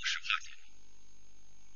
[0.00, 0.48] 同时发现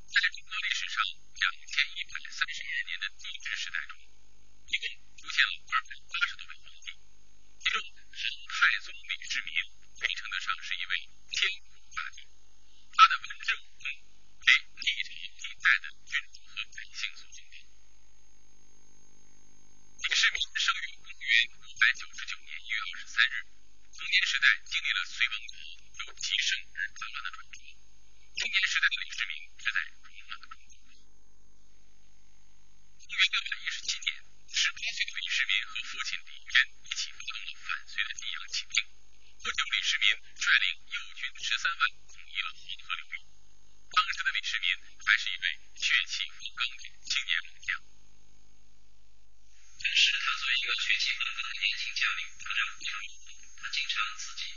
[0.08, 4.88] 在中国历史上两千一百三十余年的帝制时代中一共
[5.20, 6.03] 出现了二百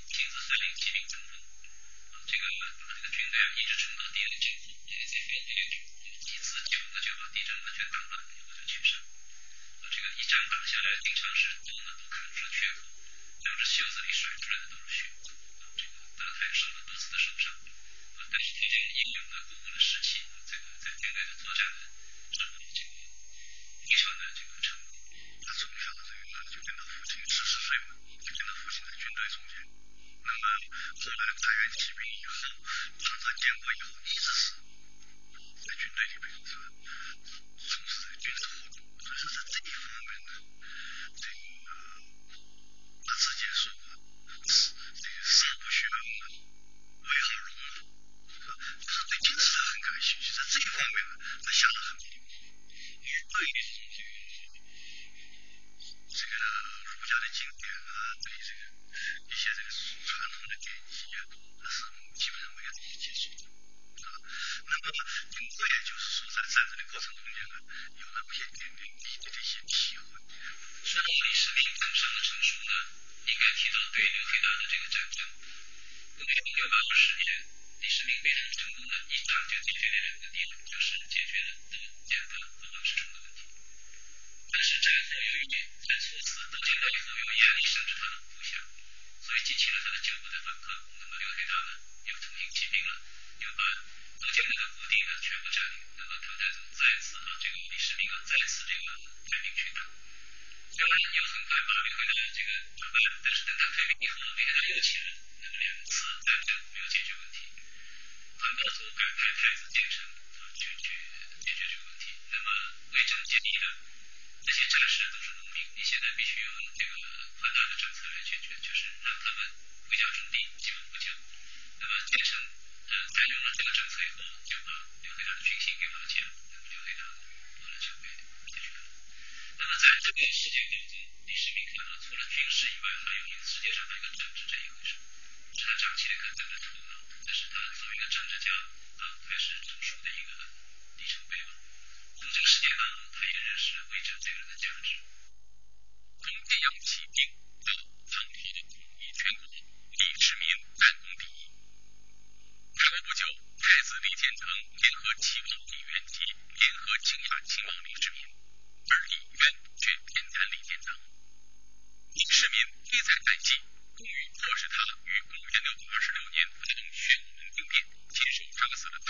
[0.06, 1.34] 停止三零七零征程，
[2.14, 5.62] 啊，这个那个军队啊一直撑到第二阵地，这个这边这个
[6.20, 12.88] 几次九个就把敌人完全打乱，然后就取胜，啊，这个一仗打下来，经常是刀呢都砍不出来口，
[13.44, 15.06] 两只袖子里甩出来的都是血，
[15.59, 17.53] 啊，这个大太受了多次的受伤，
[18.30, 21.90] 但是推荐英勇呢，鼓舞了士气，这个在军队的作战呢，
[22.31, 22.92] 指挥这个
[23.81, 24.78] 非常的这个成，
[25.45, 27.95] 他从小这个就跟他父亲吃睡嘛。
[30.58, 32.33] 后来太原起兵以后，
[32.97, 34.53] 参加建国以后，一直是，
[35.63, 36.63] 在军队里面是吧，
[37.58, 38.81] 从事军事活动。
[39.02, 40.31] 所以说在这一方面呢，
[41.16, 41.69] 这个
[43.05, 43.85] 他自己说过，
[44.50, 46.41] 是不学无术，
[47.01, 47.78] 威好荣嘛，
[48.34, 48.50] 是吧？
[48.57, 50.97] 不是对军事很感兴趣，在这一方面
[51.44, 52.06] 他下的很苦，
[53.01, 53.56] 因为对于。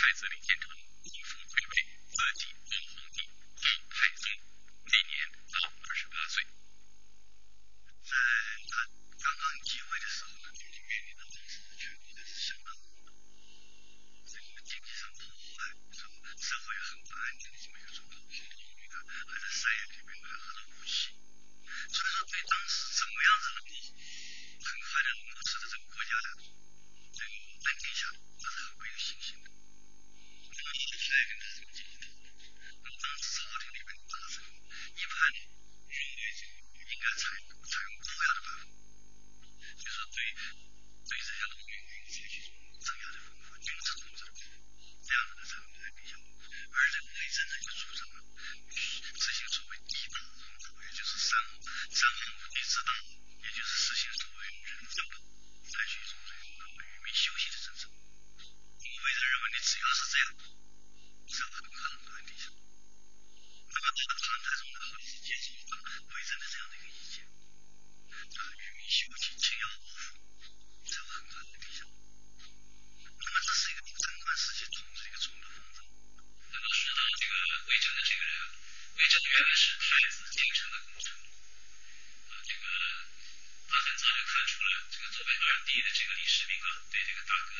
[0.07, 0.71] 太子李建成
[1.03, 3.27] 进父魁为自己封皇帝，
[3.59, 4.31] 封太宗，
[4.87, 6.47] 那年到二十八岁。
[8.07, 8.15] 在
[8.71, 8.87] 他
[9.19, 12.71] 刚刚继位的时候呢，就面临的当时全国的相当
[14.31, 15.75] 这个经济上破坏，
[16.39, 23.96] 社会很不安定的这么一做状，很多还在山野里面还喝着武，所以说对当时怎么样子能够。
[85.81, 87.56] 的这个李世民啊，对这个大哥。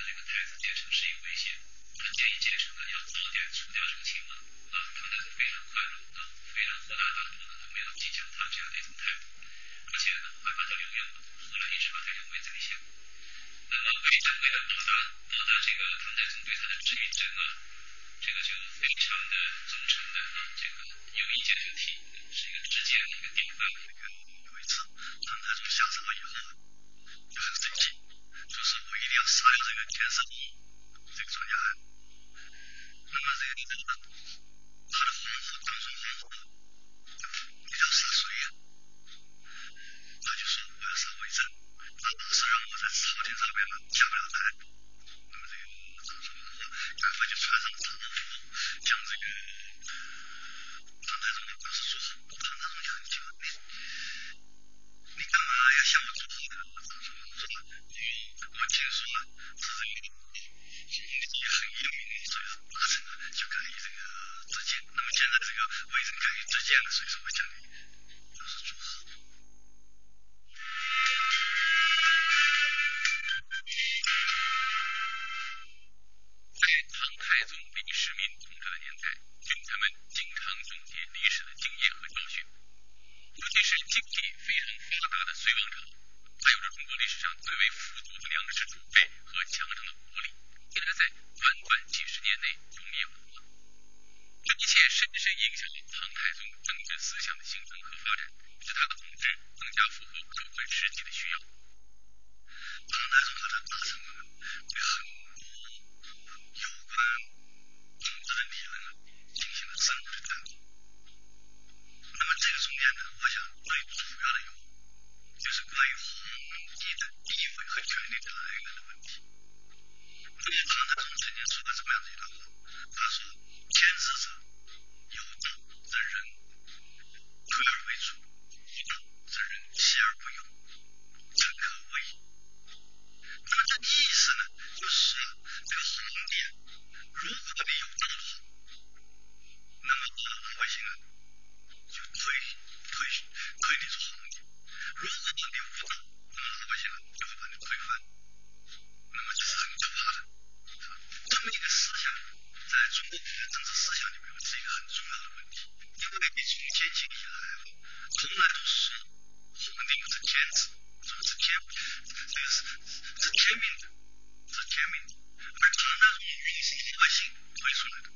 [166.37, 168.07] 因为是老百心推出来的，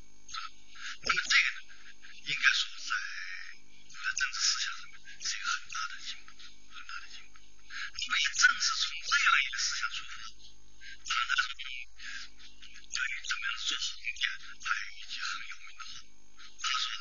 [1.01, 1.59] 那么这个呢，
[2.29, 2.93] 应该说在
[3.89, 6.29] 他的政治思想上面是一个很大的进步，
[6.69, 7.41] 很大的进步。
[7.41, 14.29] 那么也正是从这样一个思想出发，他那种对怎么样做好领导，
[14.61, 16.05] 他有一句很有名的话，
[16.61, 16.93] 他说：“，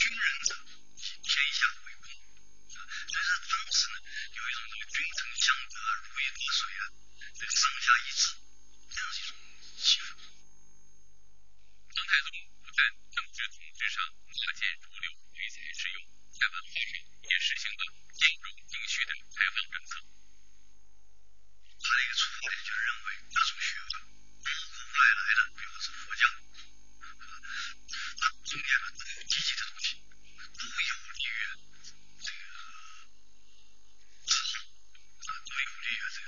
[0.00, 0.64] 君人者
[0.96, 2.08] 以天下为公。”
[2.72, 4.00] 所以说当时呢
[4.32, 5.76] 有一种这个君臣相得
[6.08, 6.82] 如鱼得水啊，
[7.36, 8.32] 这个上下一致
[8.88, 9.36] 这样一种。
[9.78, 9.98] 欺。
[11.94, 12.30] 唐太宗
[12.74, 12.82] 在
[13.14, 16.02] 政治统治上拿剑主流，御前使用，
[16.34, 20.02] 在文化上也实行了兼容并蓄的开放政策。
[21.80, 23.98] 他的一个出发点就是认为那种学的
[24.42, 26.26] 包括外来的，比如说佛教，
[28.18, 29.94] 它中间呢都有积极的东西，
[30.58, 31.38] 都有利于
[32.18, 32.50] 这个
[34.26, 34.66] 治好，
[35.46, 36.26] 都有利于这个。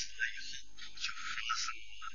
[0.00, 0.56] 死了以后，
[0.96, 2.08] 就发生了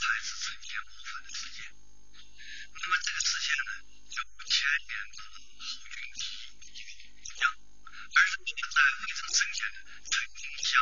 [0.00, 1.68] 太子承天谋反的事件。
[1.68, 3.72] 那么这个事件呢，
[4.08, 10.80] 就不牵连到了后军第一个武将，而是我们在魏征生前呢，曾经向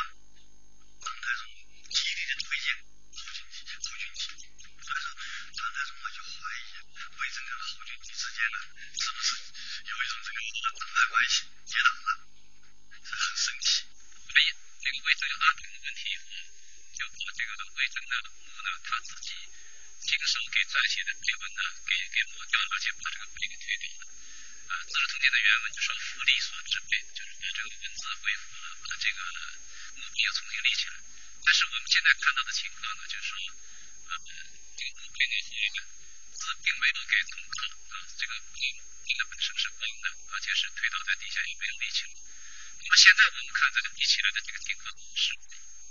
[1.03, 1.43] 唐太宗
[1.91, 2.71] 极力的推荐
[3.11, 4.31] 后军体、后军体。
[4.79, 5.11] 所以说，
[5.59, 6.71] 唐太宗啊就怀疑
[7.19, 8.63] 魏征跟后军体之间呢，
[8.95, 12.09] 是不是有一种这个党派关系结党了？
[13.03, 13.74] 这很生气。
[17.65, 19.33] 个魏征的墓呢，他自己
[20.05, 24.05] 亲手给撰写的碑文呢，给给抹掉了，而且把这个碑给推掉了。
[24.69, 29.21] 呃，《资治通鉴》的原文就说“复立所制碑”，就是把这个文字恢复了，把这个
[29.97, 30.97] 墓碑又重新立起来。
[31.45, 33.37] 但是我们现在看到的情况呢，就是说，
[34.09, 34.17] 呃，
[34.77, 35.35] 这个墓碑呢
[36.33, 37.57] 字并没有给重刻
[37.93, 38.57] 啊，这个碑
[39.05, 42.13] 碑的本身是光的，而且是推倒在地下也没有立起来。
[42.13, 45.29] 那么现在我们看这个立起来的这个情况是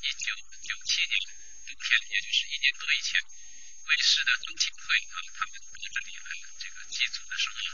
[0.04, 1.16] 一九九七年
[1.64, 4.84] 冬天，也就是一年多以前，为师的宗亲会
[5.16, 6.28] 啊，他们到这里来
[6.60, 7.70] 这个祭祖的时候呢，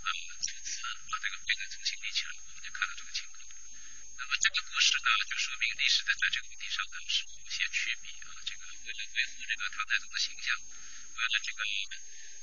[0.00, 0.08] 啊，
[0.40, 0.80] 从此
[1.12, 3.53] 把这个碑呢重新立起来，我们就看到这个情况。
[4.16, 8.38] 那么这个故事呢，就说明历史的在这个问题上呢是有些区别啊。
[8.46, 11.64] 这个为了维护这个唐太宗的形象，为了这个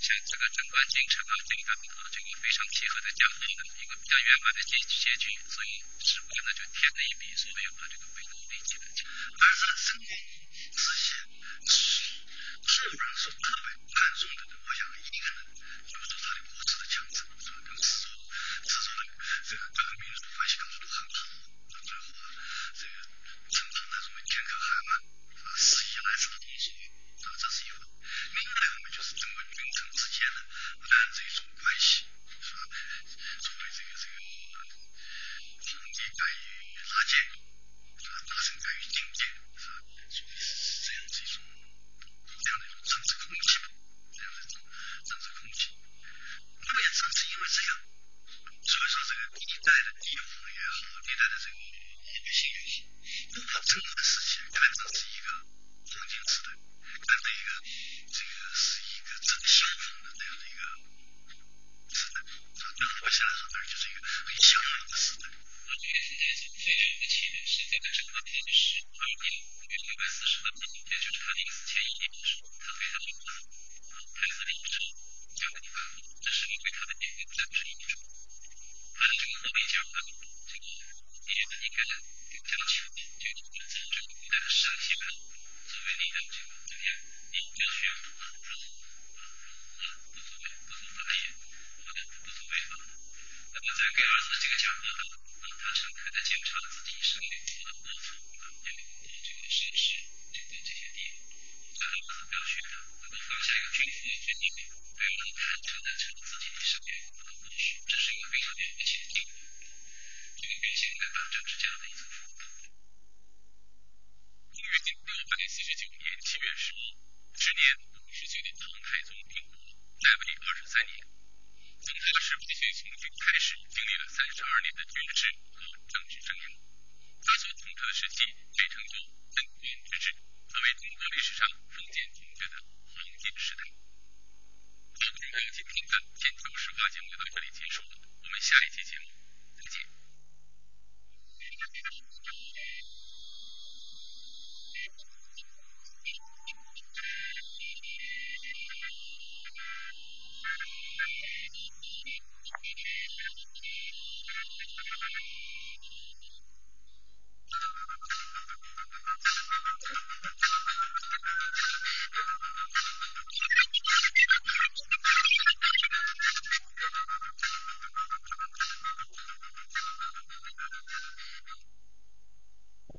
[0.01, 5.71] 像这个贞观京城啊这个啊这个非常契合的家法的一个比较圆满的结结局，所以
[6.03, 8.85] 史官呢就添了一笔，所以要把这个碑呢立起来。
[8.91, 10.11] 而是真光
[10.75, 11.23] 之前，
[12.61, 15.39] 后人所特别看重的，我想一个呢，
[15.87, 17.61] 就是说他的国事的强盛，是吧？
[17.63, 18.09] 跟四周
[18.65, 19.01] 四周的
[19.47, 19.63] 这个
[31.21, 31.50] 啊